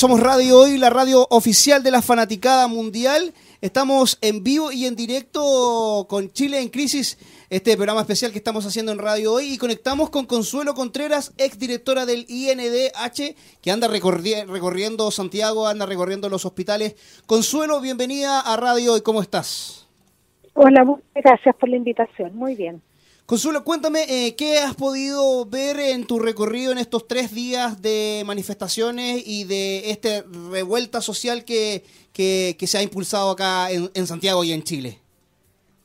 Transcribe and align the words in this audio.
Somos 0.00 0.20
Radio 0.20 0.60
Hoy, 0.60 0.78
la 0.78 0.88
radio 0.88 1.26
oficial 1.28 1.82
de 1.82 1.90
la 1.90 2.00
fanaticada 2.00 2.68
mundial. 2.68 3.34
Estamos 3.60 4.16
en 4.22 4.42
vivo 4.42 4.72
y 4.72 4.86
en 4.86 4.96
directo 4.96 6.06
con 6.08 6.30
Chile 6.32 6.58
en 6.62 6.70
Crisis, 6.70 7.18
este 7.50 7.76
programa 7.76 8.00
especial 8.00 8.32
que 8.32 8.38
estamos 8.38 8.64
haciendo 8.64 8.92
en 8.92 8.98
Radio 8.98 9.34
Hoy. 9.34 9.52
Y 9.52 9.58
conectamos 9.58 10.08
con 10.08 10.24
Consuelo 10.24 10.72
Contreras, 10.72 11.34
exdirectora 11.36 12.06
del 12.06 12.24
INDH, 12.30 13.36
que 13.60 13.70
anda 13.70 13.88
recorriendo 13.88 15.10
Santiago, 15.10 15.68
anda 15.68 15.84
recorriendo 15.84 16.30
los 16.30 16.46
hospitales. 16.46 16.96
Consuelo, 17.26 17.78
bienvenida 17.82 18.40
a 18.40 18.56
Radio 18.56 18.94
Hoy, 18.94 19.02
¿cómo 19.02 19.20
estás? 19.20 19.86
Hola, 20.54 20.82
muchas 20.82 21.04
gracias 21.14 21.54
por 21.56 21.68
la 21.68 21.76
invitación. 21.76 22.34
Muy 22.34 22.54
bien. 22.54 22.80
Consuelo, 23.30 23.62
cuéntame, 23.62 24.00
eh, 24.08 24.34
¿qué 24.34 24.58
has 24.58 24.74
podido 24.74 25.46
ver 25.46 25.78
en 25.78 26.04
tu 26.04 26.18
recorrido 26.18 26.72
en 26.72 26.78
estos 26.78 27.06
tres 27.06 27.32
días 27.32 27.80
de 27.80 28.24
manifestaciones 28.26 29.22
y 29.24 29.44
de 29.44 29.92
esta 29.92 30.24
revuelta 30.50 31.00
social 31.00 31.44
que, 31.44 31.84
que, 32.12 32.66
se 32.66 32.78
ha 32.78 32.82
impulsado 32.82 33.30
acá 33.30 33.68
en, 33.70 34.06
Santiago 34.08 34.42
y 34.42 34.50
en 34.50 34.64
Chile? 34.64 34.98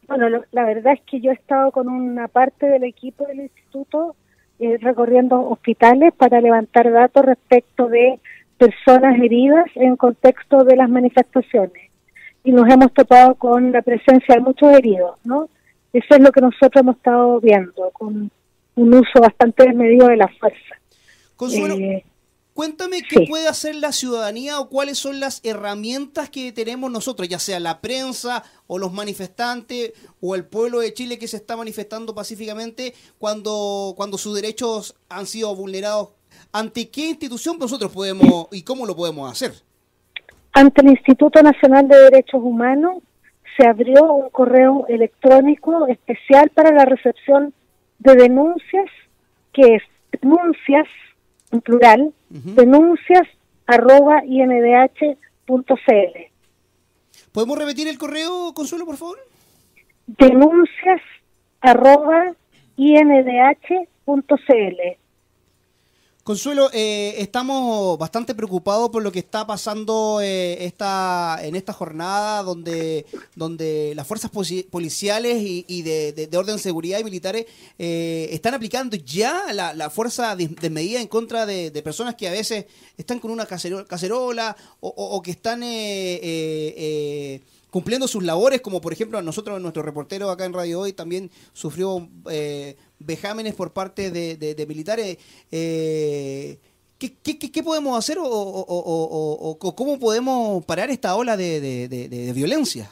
Bueno, 0.08 0.42
la 0.52 0.66
verdad 0.66 0.94
es 0.94 1.02
que 1.02 1.22
yo 1.22 1.30
he 1.30 1.36
estado 1.36 1.70
con 1.70 1.88
una 1.88 2.28
parte 2.30 2.66
del 2.66 2.84
equipo 2.84 3.28
del 3.28 3.42
instituto 3.42 4.16
eh, 4.58 4.80
recorriendo 4.82 5.48
hospitales 5.48 6.16
para 6.18 6.42
levantar 6.42 6.92
datos 6.92 7.26
respecto 7.26 7.90
de 7.90 8.20
personas 8.58 9.20
heridas 9.20 9.68
en 9.76 9.98
contexto 9.98 10.64
de 10.64 10.78
las 10.78 10.90
manifestaciones. 10.90 11.92
Y 12.44 12.52
nos 12.54 12.68
hemos 12.74 12.92
topado 12.92 13.36
con 13.36 13.72
la 13.72 13.84
presencia 13.84 14.34
de 14.34 14.42
muchos 14.42 14.74
heridos, 14.74 15.20
¿no? 15.24 15.48
Eso 15.96 16.08
es 16.10 16.20
lo 16.20 16.30
que 16.34 16.42
nosotros 16.42 16.74
hemos 16.76 16.98
estado 16.98 17.40
viendo, 17.40 17.90
con 17.94 18.30
un 18.76 18.94
uso 18.94 19.22
bastante 19.22 19.64
desmedido 19.64 20.10
de 20.10 20.18
la 20.18 20.28
fuerza. 20.28 20.76
Consuelo, 21.38 21.76
eh, 21.76 22.04
cuéntame 22.54 23.02
qué 23.02 23.26
puede 23.30 23.48
hacer 23.48 23.76
la 23.76 23.94
ciudadanía 23.94 24.60
o 24.60 24.68
cuáles 24.68 24.98
son 24.98 25.22
las 25.22 25.40
herramientas 25.46 26.30
que 26.30 26.52
tenemos 26.52 26.92
nosotros, 26.92 27.30
ya 27.30 27.40
sea 27.40 27.62
la 27.62 27.80
prensa 27.80 28.44
o 28.68 28.78
los 28.78 28.92
manifestantes 28.92 29.94
o 30.20 30.36
el 30.36 30.44
pueblo 30.44 30.80
de 30.80 30.94
Chile 30.94 31.18
que 31.18 31.30
se 31.30 31.38
está 31.38 31.56
manifestando 31.56 32.14
pacíficamente 32.14 32.94
cuando, 33.18 33.94
cuando 33.96 34.18
sus 34.18 34.36
derechos 34.36 34.98
han 35.08 35.26
sido 35.26 35.56
vulnerados. 35.56 36.10
¿Ante 36.52 36.90
qué 36.90 37.08
institución 37.08 37.58
nosotros 37.58 37.90
podemos 37.94 38.50
y 38.52 38.64
cómo 38.64 38.86
lo 38.86 38.98
podemos 38.98 39.32
hacer? 39.32 39.54
Ante 40.52 40.82
el 40.82 40.90
Instituto 40.90 41.42
Nacional 41.42 41.88
de 41.88 41.98
Derechos 41.98 42.42
Humanos 42.44 43.02
se 43.58 43.68
abrió 43.68 44.04
un 44.14 44.30
correo 44.30 44.86
electrónico 44.88 45.88
especial 45.88 46.50
para 46.50 46.72
la 46.72 46.86
recepción 46.86 47.54
de 48.00 48.16
denuncias, 48.16 48.90
que 49.54 49.76
es 49.76 49.84
denuncias, 50.12 50.88
en 51.52 51.62
plural, 51.62 52.14
denuncias 52.30 53.28
arroba 53.66 54.24
indh.cl. 54.26 55.16
¿Podemos 57.32 57.58
repetir 57.58 57.88
el 57.88 57.98
correo, 57.98 58.54
Consuelo, 58.54 58.86
por 58.86 58.98
favor? 58.98 59.18
Denuncias 60.08 61.02
arroba 61.62 62.34
indh.cl. 62.78 63.86
Consuelo, 66.26 66.72
eh, 66.74 67.14
estamos 67.20 68.00
bastante 68.00 68.34
preocupados 68.34 68.90
por 68.90 69.04
lo 69.04 69.12
que 69.12 69.20
está 69.20 69.46
pasando 69.46 70.22
eh, 70.24 70.66
esta, 70.66 71.38
en 71.44 71.56
esta 71.56 71.72
jornada 71.72 72.42
donde, 72.42 73.06
donde 73.36 73.94
las 73.96 74.08
fuerzas 74.08 74.32
policiales 74.32 75.38
y, 75.40 75.82
de, 75.84 76.28
orden 76.36 76.56
de 76.56 76.62
seguridad 76.64 76.98
y 76.98 77.04
militares 77.04 77.46
eh, 77.78 78.30
están 78.32 78.56
aplicando 78.56 78.98
ya 78.98 79.54
la, 79.54 79.90
fuerza 79.92 80.36
de, 80.36 80.70
medida 80.72 81.00
en 81.00 81.08
contra 81.08 81.46
de, 81.46 81.70
personas 81.84 82.16
que 82.16 82.28
a 82.28 82.32
veces 82.32 82.66
están 82.98 83.20
con 83.20 83.30
una 83.30 83.46
cacerola 83.46 84.58
o, 84.80 85.22
que 85.22 85.30
están 85.30 85.62
cumpliendo 87.76 88.08
sus 88.08 88.24
labores, 88.24 88.62
como 88.62 88.80
por 88.80 88.94
ejemplo 88.94 89.22
nosotros, 89.22 89.62
nuestro 89.62 89.84
reportero 89.84 90.30
acá 90.30 90.46
en 90.46 90.54
Radio 90.54 90.80
Hoy 90.80 90.94
también 90.94 91.30
sufrió 91.52 92.08
vejámenes 93.00 93.54
por 93.54 93.74
parte 93.74 94.12
de, 94.12 94.66
militares. 94.66 95.18
Eh, 95.52 96.58
¿qué, 96.98 97.64
podemos 97.66 98.00
hacer 98.00 98.16
o, 98.18 99.58
cómo 99.60 100.00
podemos 100.00 100.64
parar 100.64 100.90
esta 100.90 101.18
ola 101.18 101.36
de, 101.36 102.32
violencia? 102.34 102.90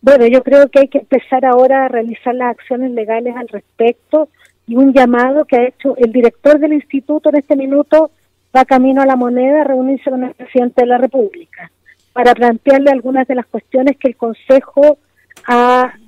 Bueno, 0.00 0.28
yo 0.28 0.40
creo 0.44 0.68
que 0.68 0.78
hay 0.78 0.88
que 0.88 0.98
empezar 0.98 1.44
ahora 1.44 1.86
a 1.86 1.88
realizar 1.88 2.36
las 2.36 2.50
acciones 2.56 2.92
legales 2.92 3.34
al 3.34 3.48
respecto 3.48 4.28
y 4.68 4.76
un 4.76 4.92
llamado 4.92 5.44
que 5.44 5.56
ha 5.56 5.66
hecho 5.66 5.96
el 5.96 6.12
director 6.12 6.60
del 6.60 6.74
instituto 6.74 7.30
en 7.30 7.38
este 7.38 7.56
minuto 7.56 8.12
va 8.54 8.64
camino 8.64 9.02
a 9.02 9.06
la 9.06 9.16
moneda 9.16 9.62
a 9.62 9.64
reunirse 9.64 10.08
con 10.08 10.22
el 10.22 10.34
presidente 10.34 10.82
de 10.82 10.86
la 10.86 10.98
República 10.98 11.72
para 12.14 12.32
plantearle 12.32 12.90
algunas 12.90 13.28
de 13.28 13.34
las 13.34 13.44
cuestiones 13.46 13.98
que 13.98 14.08
el 14.08 14.16
Consejo 14.16 14.98
ha, 15.46 15.98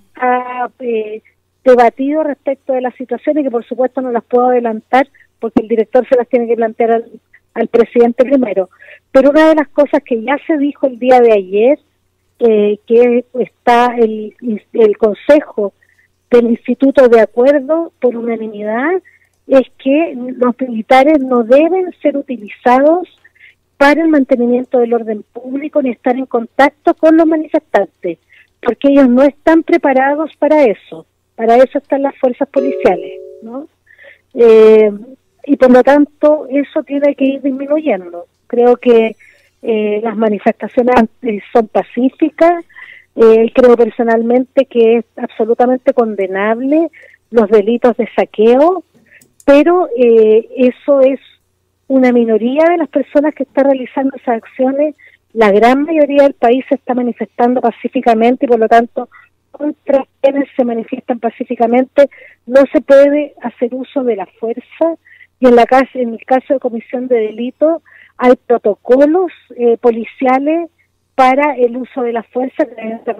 eh, 0.80 1.20
debatido 1.62 2.22
respecto 2.22 2.72
de 2.72 2.80
la 2.80 2.92
situación 2.92 3.38
y 3.38 3.42
que 3.42 3.50
por 3.50 3.66
supuesto 3.66 4.00
no 4.00 4.12
las 4.12 4.24
puedo 4.24 4.46
adelantar 4.46 5.08
porque 5.40 5.60
el 5.62 5.68
director 5.68 6.08
se 6.08 6.16
las 6.16 6.28
tiene 6.28 6.46
que 6.46 6.54
plantear 6.54 7.04
al, 7.54 7.68
presidente 7.68 8.24
primero. 8.24 8.70
Pero 9.10 9.30
una 9.30 9.48
de 9.48 9.56
las 9.56 9.68
cosas 9.68 10.02
que 10.04 10.22
ya 10.22 10.36
se 10.46 10.56
dijo 10.58 10.86
el 10.86 10.98
día 10.98 11.20
de 11.20 11.32
ayer, 11.32 11.78
eh, 12.38 12.78
que 12.86 13.24
está 13.40 13.96
el 13.96 14.96
Consejo 14.96 15.72
del 16.30 16.50
Instituto 16.50 17.08
de 17.08 17.20
Acuerdo 17.20 17.92
por 18.00 18.16
unanimidad, 18.16 19.02
es 19.48 19.62
que 19.78 20.14
los 20.14 20.54
militares 20.60 21.20
no 21.20 21.42
deben 21.42 21.92
ser 22.02 22.16
utilizados 22.16 23.08
para 23.76 24.02
el 24.02 24.08
mantenimiento 24.08 24.78
del 24.78 24.94
orden 24.94 25.24
público 25.32 25.82
ni 25.82 25.90
estar 25.90 26.16
en 26.16 26.26
contacto 26.26 26.94
con 26.94 27.16
los 27.16 27.26
manifestantes, 27.26 28.18
porque 28.62 28.88
ellos 28.88 29.08
no 29.08 29.22
están 29.22 29.62
preparados 29.62 30.30
para 30.38 30.64
eso. 30.64 31.06
Para 31.34 31.56
eso 31.56 31.78
están 31.78 32.02
las 32.02 32.16
fuerzas 32.16 32.48
policiales, 32.48 33.20
¿no? 33.42 33.68
Eh, 34.34 34.90
y 35.44 35.56
por 35.56 35.70
lo 35.70 35.82
tanto 35.82 36.46
eso 36.48 36.82
tiene 36.82 37.14
que 37.14 37.24
ir 37.24 37.42
disminuyendo. 37.42 38.26
Creo 38.46 38.76
que 38.76 39.16
eh, 39.62 40.00
las 40.02 40.16
manifestaciones 40.16 40.94
son 41.52 41.68
pacíficas, 41.68 42.64
eh, 43.16 43.52
creo 43.54 43.76
personalmente 43.76 44.64
que 44.64 44.98
es 44.98 45.04
absolutamente 45.16 45.92
condenable 45.92 46.90
los 47.30 47.48
delitos 47.50 47.96
de 47.96 48.08
saqueo, 48.14 48.82
pero 49.44 49.88
eso 49.96 51.00
es 51.00 51.20
una 51.88 52.12
minoría 52.12 52.64
de 52.68 52.78
las 52.78 52.88
personas 52.88 53.34
que 53.34 53.44
están 53.44 53.64
realizando 53.64 54.16
esas 54.16 54.36
acciones, 54.36 54.94
la 55.32 55.50
gran 55.52 55.82
mayoría 55.82 56.24
del 56.24 56.34
país 56.34 56.64
se 56.68 56.76
está 56.76 56.94
manifestando 56.94 57.60
pacíficamente 57.60 58.46
y 58.46 58.48
por 58.48 58.58
lo 58.58 58.68
tanto 58.68 59.08
contra 59.50 60.04
quienes 60.20 60.48
se 60.54 60.64
manifiestan 60.64 61.18
pacíficamente, 61.18 62.10
no 62.46 62.62
se 62.72 62.80
puede 62.80 63.34
hacer 63.42 63.74
uso 63.74 64.04
de 64.04 64.16
la 64.16 64.26
fuerza. 64.38 64.96
Y 65.40 65.48
en, 65.48 65.56
la 65.56 65.66
en 65.94 66.14
el 66.14 66.24
caso 66.26 66.54
de 66.54 66.60
comisión 66.60 67.08
de 67.08 67.16
delito 67.16 67.82
hay 68.18 68.34
protocolos 68.46 69.32
eh, 69.56 69.76
policiales 69.78 70.70
para 71.14 71.56
el 71.56 71.76
uso 71.76 72.02
de 72.02 72.12
la 72.12 72.22
fuerza 72.24 72.66
que 72.66 72.74
deben 72.74 73.00
ser 73.04 73.16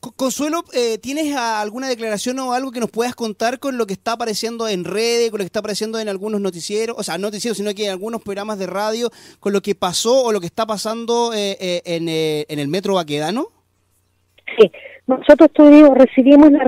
Consuelo, 0.00 0.62
eh, 0.74 0.98
¿tienes 0.98 1.34
alguna 1.36 1.88
declaración 1.88 2.38
o 2.38 2.52
algo 2.52 2.70
que 2.70 2.80
nos 2.80 2.90
puedas 2.90 3.14
contar 3.14 3.58
con 3.58 3.78
lo 3.78 3.86
que 3.86 3.94
está 3.94 4.12
apareciendo 4.12 4.68
en 4.68 4.84
redes, 4.84 5.30
con 5.30 5.38
lo 5.38 5.42
que 5.42 5.46
está 5.46 5.60
apareciendo 5.60 5.98
en 5.98 6.08
algunos 6.08 6.40
noticieros, 6.40 6.96
o 6.98 7.02
sea, 7.02 7.18
no 7.18 7.28
noticieros, 7.28 7.56
sino 7.58 7.74
que 7.74 7.86
en 7.86 7.90
algunos 7.90 8.22
programas 8.22 8.58
de 8.58 8.66
radio, 8.66 9.10
con 9.40 9.52
lo 9.52 9.60
que 9.60 9.74
pasó 9.74 10.24
o 10.24 10.32
lo 10.32 10.40
que 10.40 10.46
está 10.46 10.66
pasando 10.66 11.32
eh, 11.34 11.82
en, 11.84 12.08
en 12.08 12.58
el 12.58 12.68
metro 12.68 12.94
Baquedano? 12.94 13.48
Sí, 14.56 14.70
nosotros 15.06 15.50
tuvimos, 15.52 15.96
recibimos 15.96 16.50
la, 16.52 16.64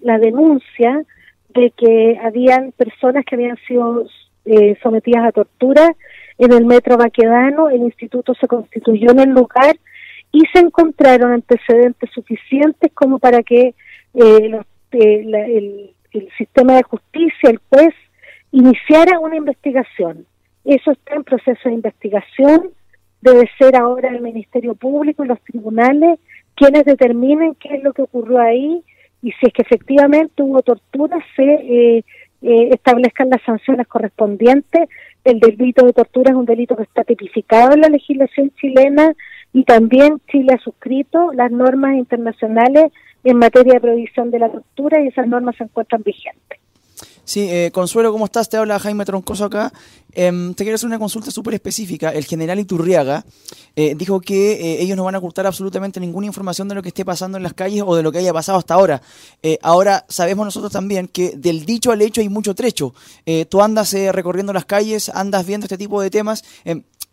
la 0.00 0.18
denuncia 0.18 1.04
de 1.48 1.72
que 1.76 2.18
habían 2.22 2.72
personas 2.72 3.24
que 3.24 3.34
habían 3.34 3.56
sido 3.66 4.04
eh, 4.44 4.76
sometidas 4.82 5.24
a 5.26 5.32
tortura 5.32 5.94
en 6.38 6.52
el 6.52 6.64
metro 6.64 6.96
Baquedano, 6.96 7.68
el 7.68 7.82
instituto 7.82 8.34
se 8.34 8.46
constituyó 8.46 9.10
en 9.10 9.20
el 9.20 9.30
lugar 9.30 9.76
y 10.32 10.42
se 10.52 10.60
encontraron 10.60 11.32
antecedentes 11.32 12.10
suficientes 12.12 12.92
como 12.92 13.18
para 13.18 13.42
que 13.42 13.74
eh, 14.14 14.60
eh, 14.92 15.20
el, 15.20 15.94
el 16.12 16.28
sistema 16.36 16.76
de 16.76 16.82
justicia, 16.82 17.50
el 17.50 17.60
juez, 17.68 17.94
iniciara 18.52 19.18
una 19.18 19.36
investigación. 19.36 20.26
Eso 20.64 20.92
está 20.92 21.14
en 21.14 21.24
proceso 21.24 21.68
de 21.68 21.74
investigación, 21.74 22.70
debe 23.20 23.48
ser 23.58 23.76
ahora 23.76 24.10
el 24.10 24.20
Ministerio 24.20 24.74
Público 24.74 25.24
y 25.24 25.28
los 25.28 25.40
tribunales 25.42 26.18
quienes 26.58 26.84
determinen 26.84 27.54
qué 27.54 27.76
es 27.76 27.82
lo 27.84 27.92
que 27.92 28.02
ocurrió 28.02 28.40
ahí 28.40 28.82
y 29.22 29.30
si 29.32 29.46
es 29.46 29.52
que 29.52 29.62
efectivamente 29.62 30.42
hubo 30.42 30.62
tortura, 30.62 31.18
se 31.36 31.42
eh, 31.42 32.04
eh, 32.42 32.68
establezcan 32.72 33.30
las 33.30 33.42
sanciones 33.42 33.86
correspondientes. 33.86 34.88
El 35.24 35.40
delito 35.40 35.84
de 35.84 35.92
tortura 35.92 36.30
es 36.30 36.36
un 36.36 36.46
delito 36.46 36.76
que 36.76 36.84
está 36.84 37.04
tipificado 37.04 37.74
en 37.74 37.80
la 37.80 37.88
legislación 37.88 38.50
chilena 38.60 39.12
y 39.52 39.64
también 39.64 40.20
Chile 40.30 40.54
ha 40.54 40.62
suscrito 40.62 41.32
las 41.32 41.50
normas 41.50 41.96
internacionales 41.96 42.92
en 43.24 43.38
materia 43.38 43.74
de 43.74 43.80
prohibición 43.80 44.30
de 44.30 44.38
la 44.38 44.50
tortura 44.50 45.00
y 45.02 45.08
esas 45.08 45.26
normas 45.26 45.56
se 45.56 45.64
encuentran 45.64 46.02
vigentes. 46.02 46.58
Sí, 47.28 47.46
eh, 47.50 47.70
Consuelo, 47.74 48.10
¿cómo 48.10 48.24
estás? 48.24 48.48
Te 48.48 48.56
habla 48.56 48.78
Jaime 48.78 49.04
Troncoso 49.04 49.44
acá. 49.44 49.70
Em, 50.12 50.54
te 50.54 50.64
quiero 50.64 50.76
hacer 50.76 50.86
una 50.86 50.98
consulta 50.98 51.30
súper 51.30 51.52
específica. 51.52 52.08
El 52.08 52.24
general 52.24 52.58
Iturriaga 52.58 53.22
eh, 53.76 53.94
dijo 53.94 54.18
que 54.22 54.52
eh, 54.52 54.82
ellos 54.82 54.96
no 54.96 55.04
van 55.04 55.14
a 55.14 55.18
ocultar 55.18 55.46
absolutamente 55.46 56.00
ninguna 56.00 56.26
información 56.26 56.68
de 56.68 56.74
lo 56.74 56.82
que 56.82 56.88
esté 56.88 57.04
pasando 57.04 57.36
en 57.36 57.42
las 57.42 57.52
calles 57.52 57.82
o 57.86 57.94
de 57.94 58.02
lo 58.02 58.10
que 58.10 58.18
haya 58.18 58.32
pasado 58.32 58.56
hasta 58.56 58.72
ahora. 58.72 59.02
ahora, 59.60 60.06
sabemos 60.08 60.46
nosotros 60.46 60.72
también 60.72 61.06
que 61.06 61.32
del 61.36 61.66
dicho 61.66 61.92
al 61.92 62.00
hecho 62.00 62.22
hay 62.22 62.30
mucho 62.30 62.54
trecho. 62.54 62.94
tú 63.50 63.60
andas 63.60 63.92
recorriendo 63.92 64.54
las 64.54 64.64
calles, 64.64 65.10
andas 65.10 65.46
viendo 65.46 65.66
este 65.66 65.76
tipo 65.76 66.00
de 66.00 66.08
temas. 66.08 66.44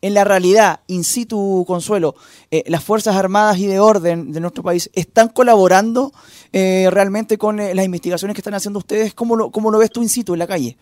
En 0.06 0.14
la 0.14 0.24
realidad, 0.24 0.82
in 0.86 1.04
situ, 1.04 1.66
Consuelo, 1.66 2.14
eh, 2.52 2.64
las 2.68 2.84
Fuerzas 2.84 3.16
Armadas 3.16 3.58
y 3.58 3.66
de 3.66 3.80
Orden 3.80 4.32
de 4.32 4.40
nuestro 4.40 4.62
país 4.62 4.88
están 4.94 5.30
colaborando 5.30 6.12
eh, 6.54 6.90
realmente 6.92 7.40
con 7.40 7.60
eh, 7.60 7.74
las 7.74 7.86
investigaciones 7.86 8.36
que 8.36 8.42
están 8.42 8.54
haciendo 8.54 8.78
ustedes. 8.78 9.16
¿Cómo 9.16 9.36
lo, 9.36 9.50
¿Cómo 9.50 9.72
lo 9.72 9.80
ves 9.80 9.90
tú 9.90 10.04
in 10.04 10.10
situ 10.10 10.34
en 10.34 10.40
la 10.40 10.46
calle? 10.46 10.78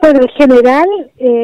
Bueno, 0.00 0.20
en 0.20 0.28
general, 0.28 0.86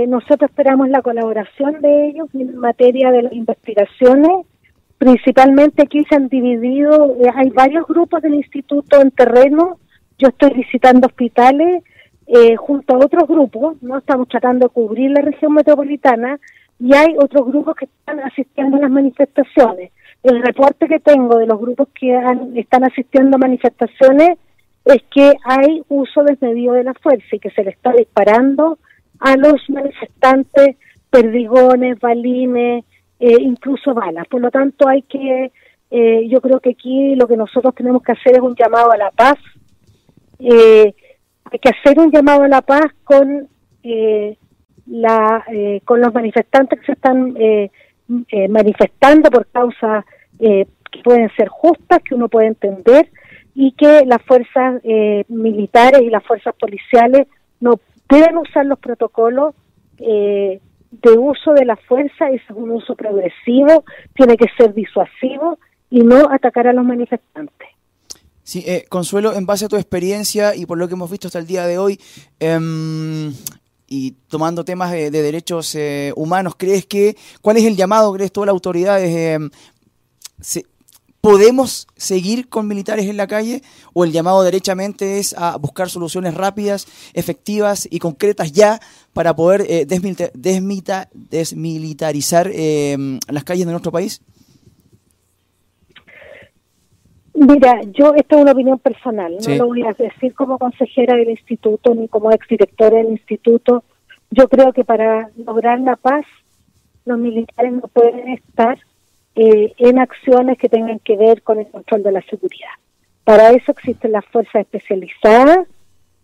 nosotros 0.06 0.49
esperamos 0.49 0.88
la 0.91 1.03
colaboración 1.03 1.81
de 1.81 2.11
ellos 2.11 2.29
en 2.35 2.56
materia 2.56 3.11
de 3.11 3.23
las 3.23 3.32
investigaciones. 3.32 4.47
Principalmente 4.99 5.82
aquí 5.82 6.05
se 6.09 6.15
han 6.15 6.29
dividido, 6.29 7.17
hay 7.35 7.50
varios 7.50 7.85
grupos 7.88 8.23
del 8.23 8.35
instituto 8.35 9.00
en 9.00 9.11
terreno. 9.11 9.81
Yo 10.21 10.29
estoy 10.29 10.50
visitando 10.50 11.09
hospitales 11.09 11.82
eh, 12.26 12.56
junto 12.56 12.94
a 12.94 13.05
otros 13.05 13.29
grupos, 13.29 13.82
no 13.82 13.99
estamos 13.99 14.29
tratando 14.29 14.67
de 14.67 14.73
cubrir 14.73 15.11
la 15.11 15.21
región 15.21 15.53
metropolitana 15.53 16.38
y 16.79 16.94
hay 16.94 17.15
otros 17.19 17.47
grupos 17.47 17.76
que 17.76 17.85
están 17.85 18.21
asistiendo 18.21 18.76
a 18.76 18.81
las 18.81 18.91
manifestaciones. 18.91 19.93
El 20.23 20.43
reporte 20.43 20.88
que 20.88 21.00
tengo 21.00 21.37
de 21.37 21.47
los 21.47 21.61
grupos 21.61 21.88
que 21.99 22.19
están 22.55 22.85
asistiendo 22.85 23.37
a 23.37 23.38
manifestaciones 23.38 24.38
es 24.85 25.03
que 25.11 25.32
hay 25.44 25.82
uso 25.88 26.23
desmedido 26.25 26.75
de 26.75 26.85
la 26.85 26.94
fuerza 26.94 27.26
y 27.32 27.38
que 27.38 27.50
se 27.50 27.62
le 27.62 27.71
está 27.71 27.93
disparando 27.93 28.79
a 29.21 29.37
los 29.37 29.69
manifestantes 29.69 30.76
perdigones, 31.11 31.99
balines, 32.00 32.85
eh, 33.21 33.37
incluso 33.41 33.94
balas. 33.94 34.26
Por 34.29 34.41
lo 34.41 34.50
tanto, 34.50 34.88
hay 34.88 35.03
que, 35.03 35.53
eh, 35.91 36.29
yo 36.29 36.41
creo 36.41 36.61
que 36.61 36.71
aquí 36.71 37.15
lo 37.15 37.26
que 37.26 37.37
nosotros 37.37 37.75
tenemos 37.75 38.03
que 38.03 38.12
hacer 38.12 38.35
es 38.35 38.41
un 38.41 38.56
llamado 38.56 38.91
a 38.91 38.97
la 38.97 39.11
paz. 39.11 39.38
Eh, 40.38 40.94
hay 41.50 41.58
que 41.58 41.70
hacer 41.70 41.99
un 41.99 42.11
llamado 42.11 42.43
a 42.43 42.49
la 42.49 42.62
paz 42.62 42.87
con 43.05 43.49
eh, 43.82 44.37
la 44.87 45.44
eh, 45.52 45.81
con 45.85 46.00
los 46.00 46.12
manifestantes 46.12 46.81
que 46.81 46.87
se 46.87 46.93
están 46.93 47.35
eh, 47.38 47.70
manifestando 48.49 49.31
por 49.31 49.46
causas 49.46 50.05
que 50.38 50.67
pueden 51.02 51.31
ser 51.37 51.49
justas, 51.49 52.00
que 52.02 52.14
uno 52.14 52.29
puede 52.29 52.49
entender, 52.49 53.08
y 53.55 53.73
que 53.73 54.05
las 54.05 54.20
fuerzas 54.23 54.82
militares 55.29 56.02
y 56.02 56.11
las 56.11 56.23
fuerzas 56.25 56.55
policiales 56.56 57.26
no 57.61 57.81
deben 58.11 58.37
usar 58.37 58.67
los 58.67 58.79
protocolos 58.79 59.55
de 59.97 61.19
uso 61.19 61.55
de 61.55 61.64
la 61.64 61.76
fuerza, 61.76 62.29
es 62.31 62.43
un 62.50 62.70
uso 62.70 62.94
progresivo, 62.94 63.85
tiene 64.14 64.37
que 64.37 64.49
ser 64.58 64.75
disuasivo 64.75 65.58
y 65.88 66.00
no 66.00 66.29
atacar 66.31 66.67
a 66.67 66.73
los 66.73 66.85
manifestantes. 66.85 67.69
Sí, 68.44 68.62
eh, 68.67 68.85
Consuelo, 68.91 69.35
en 69.35 69.46
base 69.46 69.64
a 69.64 69.69
tu 69.69 69.76
experiencia 69.76 70.55
y 70.55 70.67
por 70.67 70.76
lo 70.76 70.87
que 70.87 70.93
hemos 70.93 71.11
visto 71.11 71.29
hasta 71.29 71.38
el 71.38 71.46
día 71.46 71.67
de 71.67 71.79
hoy, 71.79 71.99
em, 72.38 73.35
y 73.88 74.11
tomando 74.29 74.67
temas 74.67 74.93
de, 74.93 75.11
derechos 75.11 75.75
eh, 75.75 76.12
humanos, 76.14 76.55
¿crees 76.58 76.85
que, 76.85 77.17
cuál 77.41 77.56
es 77.56 77.64
el 77.64 77.75
llamado, 77.75 78.12
crees 78.12 78.32
todas 78.32 78.46
las 78.46 78.52
autoridades? 78.52 79.11
Em, 79.11 79.50
¿Podemos 81.23 81.87
seguir 81.96 82.50
con 82.50 82.69
militares 82.69 83.06
en 83.06 83.17
la 83.17 83.26
calle 83.26 83.62
o 83.94 84.05
el 84.05 84.12
llamado 84.12 84.43
derechamente 84.43 85.19
es 85.19 85.35
a 85.38 85.56
buscar 85.56 85.88
soluciones 85.88 86.35
rápidas, 86.35 86.87
efectivas 87.14 87.88
y 87.90 87.99
concretas 87.99 88.52
ya 88.52 88.79
para 89.14 89.35
poder 89.35 89.64
eh, 89.67 89.87
desmilitarizar 89.87 92.50
em, 92.52 93.19
las 93.26 93.44
calles 93.44 93.64
de 93.64 93.73
nuestro 93.73 93.90
país? 93.90 94.20
Mira, 97.34 97.81
yo, 97.92 98.14
esto 98.14 98.36
es 98.36 98.42
una 98.42 98.52
opinión 98.52 98.78
personal, 98.78 99.36
no 99.46 99.54
lo 99.56 99.66
voy 99.66 99.82
a 99.82 99.92
decir 99.92 100.34
como 100.34 100.56
consejera 100.56 101.16
del 101.16 101.31
instituto 101.31 101.92
ni 101.92 102.06
como 102.06 102.31
exdirectora 102.31 102.98
del 102.98 103.10
instituto. 103.10 103.82
Yo 104.31 104.48
creo 104.48 104.72
que 104.72 104.84
para 104.84 105.31
lograr 105.36 105.81
la 105.81 105.96
paz, 105.96 106.25
los 107.04 107.19
militares 107.19 107.72
no 107.72 107.88
pueden 107.88 108.28
estar 108.28 108.78
eh, 109.34 109.72
en 109.78 109.98
acciones 109.98 110.58
que 110.58 110.69
tengan 110.69 111.00
que 111.00 111.16
ver 111.16 111.42
con 111.42 111.58
el 111.58 111.66
control 111.66 112.04
de 112.04 112.12
la 112.12 112.22
seguridad. 112.22 112.70
Para 113.25 113.50
eso 113.50 113.72
existen 113.72 114.12
las 114.12 114.25
fuerzas 114.26 114.62
especializadas 114.62 115.66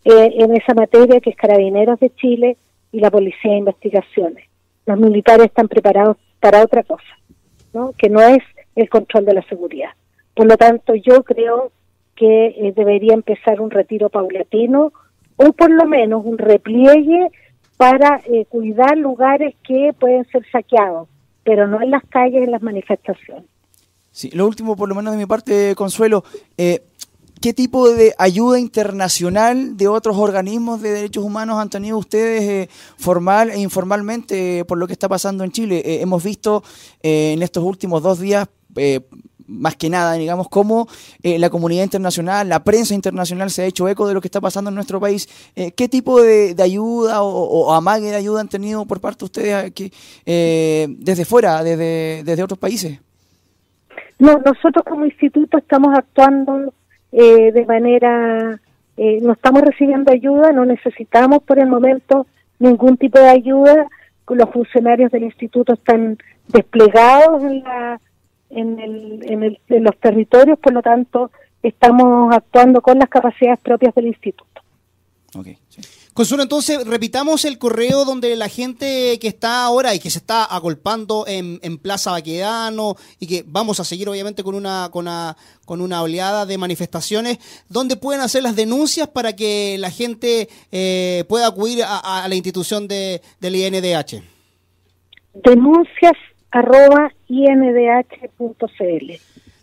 eh, 0.04 0.34
en 0.36 0.56
esa 0.56 0.74
materia, 0.74 1.20
que 1.20 1.30
es 1.30 1.36
Carabineros 1.36 1.98
de 1.98 2.14
Chile 2.14 2.56
y 2.92 3.00
la 3.00 3.10
Policía 3.10 3.50
de 3.50 3.58
Investigaciones. 3.58 4.48
Los 4.86 4.98
militares 4.98 5.46
están 5.46 5.66
preparados 5.66 6.16
para 6.38 6.62
otra 6.62 6.84
cosa, 6.84 7.18
¿no? 7.74 7.92
que 7.98 8.08
no 8.08 8.20
es 8.20 8.42
el 8.76 8.88
control 8.88 9.24
de 9.24 9.34
la 9.34 9.42
seguridad. 9.42 9.90
Por 10.40 10.48
lo 10.48 10.56
tanto, 10.56 10.94
yo 10.94 11.22
creo 11.22 11.70
que 12.16 12.46
eh, 12.46 12.72
debería 12.74 13.12
empezar 13.12 13.60
un 13.60 13.70
retiro 13.70 14.08
paulatino 14.08 14.90
o 15.36 15.52
por 15.52 15.70
lo 15.70 15.84
menos 15.84 16.24
un 16.24 16.38
repliegue 16.38 17.28
para 17.76 18.22
eh, 18.24 18.46
cuidar 18.48 18.96
lugares 18.96 19.54
que 19.62 19.92
pueden 20.00 20.24
ser 20.32 20.42
saqueados, 20.50 21.10
pero 21.44 21.68
no 21.68 21.82
en 21.82 21.90
las 21.90 22.02
calles, 22.04 22.42
en 22.42 22.52
las 22.52 22.62
manifestaciones. 22.62 23.44
Sí, 24.12 24.30
lo 24.30 24.46
último, 24.46 24.76
por 24.76 24.88
lo 24.88 24.94
menos 24.94 25.12
de 25.12 25.18
mi 25.18 25.26
parte, 25.26 25.74
Consuelo, 25.74 26.24
eh, 26.56 26.84
¿qué 27.42 27.52
tipo 27.52 27.90
de 27.90 28.14
ayuda 28.16 28.58
internacional 28.58 29.76
de 29.76 29.88
otros 29.88 30.16
organismos 30.16 30.80
de 30.80 30.92
derechos 30.92 31.22
humanos 31.22 31.58
han 31.58 31.68
tenido 31.68 31.98
ustedes 31.98 32.70
formal 32.96 33.50
e 33.50 33.58
informalmente 33.58 34.64
por 34.64 34.78
lo 34.78 34.86
que 34.86 34.94
está 34.94 35.06
pasando 35.06 35.44
en 35.44 35.52
Chile? 35.52 36.00
hemos 36.00 36.24
visto 36.24 36.62
en 37.02 37.42
estos 37.42 37.62
últimos 37.62 38.02
dos 38.02 38.20
días 38.20 38.48
más 39.50 39.76
que 39.76 39.90
nada, 39.90 40.14
digamos, 40.14 40.48
cómo 40.48 40.86
eh, 41.22 41.38
la 41.38 41.50
comunidad 41.50 41.84
internacional, 41.84 42.48
la 42.48 42.62
prensa 42.62 42.94
internacional 42.94 43.50
se 43.50 43.62
ha 43.62 43.66
hecho 43.66 43.88
eco 43.88 44.06
de 44.06 44.14
lo 44.14 44.20
que 44.20 44.28
está 44.28 44.40
pasando 44.40 44.70
en 44.70 44.76
nuestro 44.76 45.00
país. 45.00 45.28
Eh, 45.56 45.72
¿Qué 45.72 45.88
tipo 45.88 46.22
de, 46.22 46.54
ayuda 46.62 47.22
o, 47.22 47.72
amague 47.72 48.10
de 48.10 48.16
ayuda 48.16 48.40
han 48.40 48.48
tenido 48.48 48.86
por 48.86 49.00
parte 49.00 49.20
de 49.20 49.24
ustedes 49.24 49.54
aquí, 49.54 49.92
eh, 50.24 50.86
desde 50.98 51.24
fuera, 51.24 51.62
desde, 51.62 52.22
desde 52.24 52.42
otros 52.42 52.58
países? 52.58 53.00
No, 54.18 54.38
nosotros 54.38 54.84
como 54.86 55.04
instituto 55.04 55.58
estamos 55.58 55.96
actuando 55.96 56.72
de 57.10 57.64
manera, 57.66 58.60
no 58.96 59.32
estamos 59.32 59.62
recibiendo 59.62 60.12
ayuda, 60.12 60.52
no 60.52 60.64
necesitamos 60.64 61.42
por 61.42 61.58
el 61.58 61.66
momento 61.66 62.26
ningún 62.60 62.96
tipo 62.96 63.18
de 63.18 63.30
ayuda. 63.30 63.86
Los 64.28 64.50
funcionarios 64.50 65.10
del 65.10 65.24
instituto 65.24 65.72
están 65.72 66.16
desplegados 66.52 67.42
en 67.42 67.64
la 67.64 68.00
en, 68.50 68.78
el, 68.78 69.20
en, 69.30 69.42
el, 69.42 69.60
en 69.68 69.84
los 69.84 69.96
territorios, 69.98 70.58
por 70.58 70.72
lo 70.72 70.82
tanto, 70.82 71.30
estamos 71.62 72.34
actuando 72.34 72.80
con 72.80 72.98
las 72.98 73.08
capacidades 73.08 73.58
propias 73.60 73.94
del 73.94 74.08
instituto. 74.08 74.60
Okay, 75.32 75.58
Consuelo, 76.12 76.42
entonces 76.42 76.84
repitamos 76.86 77.44
el 77.44 77.56
correo 77.56 78.04
donde 78.04 78.34
la 78.34 78.48
gente 78.48 79.16
que 79.20 79.28
está 79.28 79.64
ahora 79.64 79.94
y 79.94 80.00
que 80.00 80.10
se 80.10 80.18
está 80.18 80.44
agolpando 80.44 81.24
en, 81.28 81.60
en, 81.62 81.78
Plaza 81.78 82.10
Baquedano 82.10 82.96
y 83.20 83.28
que 83.28 83.44
vamos 83.46 83.78
a 83.78 83.84
seguir 83.84 84.08
obviamente 84.08 84.42
con 84.42 84.56
una, 84.56 84.88
con 84.90 85.06
una, 85.06 85.36
con 85.64 85.80
una 85.80 86.02
oleada 86.02 86.46
de 86.46 86.58
manifestaciones, 86.58 87.38
donde 87.68 87.96
pueden 87.96 88.22
hacer 88.22 88.42
las 88.42 88.56
denuncias 88.56 89.08
para 89.08 89.36
que 89.36 89.76
la 89.78 89.90
gente 89.90 90.48
eh, 90.72 91.24
pueda 91.28 91.46
acudir 91.46 91.84
a, 91.84 92.24
a, 92.24 92.28
la 92.28 92.34
institución 92.34 92.88
de, 92.88 93.22
del 93.40 93.54
INDH. 93.54 94.20
Denuncias 95.32 96.16
arroba 96.50 97.12
indh.cl. 97.28 99.12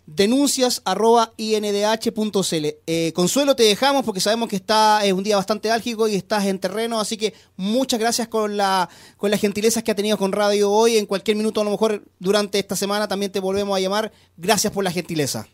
Denuncias 0.06 0.80
arroba 0.86 1.32
indh.cl. 1.36 2.66
Eh, 2.86 3.12
Consuelo, 3.12 3.54
te 3.54 3.64
dejamos 3.64 4.06
porque 4.06 4.20
sabemos 4.20 4.48
que 4.48 4.56
está 4.56 5.04
es 5.04 5.12
un 5.12 5.22
día 5.22 5.36
bastante 5.36 5.70
álgico 5.70 6.08
y 6.08 6.14
estás 6.14 6.46
en 6.46 6.58
terreno, 6.58 6.98
así 6.98 7.18
que 7.18 7.34
muchas 7.56 8.00
gracias 8.00 8.28
con 8.28 8.56
la 8.56 8.88
con 9.18 9.30
las 9.30 9.40
gentilezas 9.40 9.82
que 9.82 9.90
ha 9.90 9.94
tenido 9.94 10.16
con 10.16 10.32
Radio 10.32 10.70
hoy. 10.70 10.96
En 10.96 11.04
cualquier 11.04 11.36
minuto, 11.36 11.60
a 11.60 11.64
lo 11.64 11.70
mejor 11.70 12.04
durante 12.18 12.58
esta 12.58 12.74
semana, 12.74 13.06
también 13.06 13.30
te 13.30 13.40
volvemos 13.40 13.76
a 13.76 13.80
llamar. 13.80 14.10
Gracias 14.38 14.72
por 14.72 14.82
la 14.82 14.90
gentileza. 14.90 15.46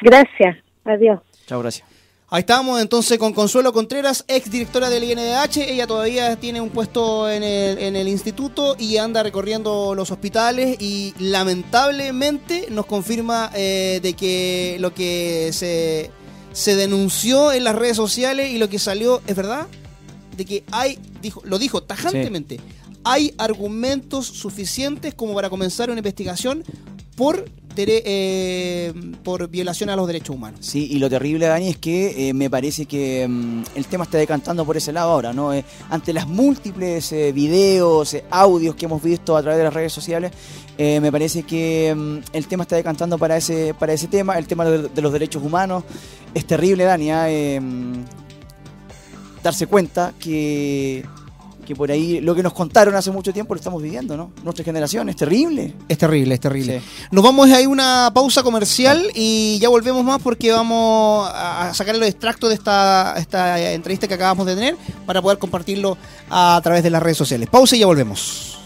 Gracias. 0.00 0.58
Adiós. 0.84 1.20
Chao, 1.46 1.60
gracias. 1.60 1.97
Ahí 2.30 2.40
estamos 2.40 2.78
entonces 2.82 3.16
con 3.16 3.32
Consuelo 3.32 3.72
Contreras, 3.72 4.22
ex 4.28 4.50
directora 4.50 4.90
del 4.90 5.02
INDH. 5.02 5.56
Ella 5.66 5.86
todavía 5.86 6.36
tiene 6.36 6.60
un 6.60 6.68
puesto 6.68 7.30
en 7.30 7.42
el, 7.42 7.78
en 7.78 7.96
el, 7.96 8.06
instituto 8.06 8.76
y 8.78 8.98
anda 8.98 9.22
recorriendo 9.22 9.94
los 9.94 10.10
hospitales 10.10 10.76
y 10.78 11.14
lamentablemente 11.18 12.66
nos 12.68 12.84
confirma 12.84 13.50
eh, 13.54 14.00
de 14.02 14.12
que 14.12 14.76
lo 14.78 14.92
que 14.92 15.54
se, 15.54 16.10
se 16.52 16.76
denunció 16.76 17.50
en 17.50 17.64
las 17.64 17.74
redes 17.74 17.96
sociales 17.96 18.50
y 18.50 18.58
lo 18.58 18.68
que 18.68 18.78
salió 18.78 19.22
es 19.26 19.34
verdad. 19.34 19.66
De 20.36 20.44
que 20.44 20.64
hay, 20.70 20.98
dijo, 21.22 21.40
lo 21.46 21.58
dijo 21.58 21.82
tajantemente, 21.82 22.60
hay 23.04 23.32
argumentos 23.38 24.26
suficientes 24.26 25.14
como 25.14 25.32
para 25.32 25.48
comenzar 25.48 25.88
una 25.88 26.00
investigación 26.00 26.62
por 27.16 27.46
eh, 27.86 28.92
por 29.22 29.48
violación 29.48 29.90
a 29.90 29.96
los 29.96 30.06
derechos 30.06 30.34
humanos. 30.34 30.60
Sí, 30.62 30.88
y 30.90 30.98
lo 30.98 31.08
terrible, 31.08 31.46
Dani, 31.46 31.68
es 31.68 31.78
que 31.78 32.28
eh, 32.28 32.34
me 32.34 32.50
parece 32.50 32.86
que 32.86 33.26
mm, 33.28 33.62
el 33.74 33.86
tema 33.86 34.04
está 34.04 34.18
decantando 34.18 34.64
por 34.64 34.76
ese 34.76 34.92
lado 34.92 35.10
ahora, 35.12 35.32
¿no? 35.32 35.52
Eh, 35.52 35.64
ante 35.90 36.12
las 36.12 36.26
múltiples 36.26 37.14
videos, 37.32 38.16
audios 38.30 38.74
que 38.74 38.86
hemos 38.86 39.02
visto 39.02 39.36
a 39.36 39.42
través 39.42 39.58
de 39.58 39.64
las 39.64 39.74
redes 39.74 39.92
sociales, 39.92 40.32
me 40.78 41.10
parece 41.10 41.42
que 41.42 41.94
mm, 41.96 42.18
el 42.32 42.46
tema 42.46 42.62
está 42.62 42.76
decantando 42.76 43.18
para 43.18 43.36
ese, 43.36 43.74
para 43.74 43.92
ese 43.92 44.06
tema, 44.06 44.38
el 44.38 44.46
tema 44.46 44.64
de, 44.64 45.02
los 45.02 45.12
derechos 45.12 45.42
humanos. 45.42 45.84
Es 46.34 46.46
terrible, 46.46 46.84
Dani, 46.84 47.10
¿ah? 47.10 47.26
Mm, 47.60 48.04
darse 49.42 49.66
cuenta 49.66 50.14
que, 50.18 51.04
que 51.68 51.76
por 51.76 51.90
ahí 51.90 52.22
lo 52.22 52.34
que 52.34 52.42
nos 52.42 52.54
contaron 52.54 52.94
hace 52.94 53.10
mucho 53.10 53.30
tiempo 53.30 53.52
lo 53.52 53.58
estamos 53.58 53.82
viviendo, 53.82 54.16
¿no? 54.16 54.30
Nuestra 54.42 54.64
generación, 54.64 55.10
es 55.10 55.16
terrible. 55.16 55.74
Es 55.86 55.98
terrible, 55.98 56.34
es 56.36 56.40
terrible. 56.40 56.80
Sí. 56.80 57.06
Nos 57.10 57.22
vamos 57.22 57.50
a 57.50 57.60
ir 57.60 57.66
a 57.66 57.68
una 57.68 58.10
pausa 58.14 58.42
comercial 58.42 59.10
y 59.14 59.58
ya 59.60 59.68
volvemos 59.68 60.02
más 60.02 60.22
porque 60.22 60.50
vamos 60.50 61.30
a 61.30 61.70
sacar 61.74 61.94
los 61.96 62.08
extractos 62.08 62.48
de 62.48 62.54
esta, 62.54 63.16
esta 63.18 63.60
entrevista 63.72 64.08
que 64.08 64.14
acabamos 64.14 64.46
de 64.46 64.54
tener 64.54 64.76
para 65.04 65.20
poder 65.20 65.36
compartirlo 65.36 65.98
a 66.30 66.58
través 66.62 66.82
de 66.82 66.88
las 66.88 67.02
redes 67.02 67.18
sociales. 67.18 67.50
Pausa 67.50 67.76
y 67.76 67.80
ya 67.80 67.86
volvemos. 67.86 68.57